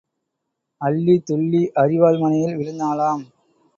[0.81, 3.23] அள்ளித் துள்ளி அரிவாள் மணையில் விழுந்தாளாம்.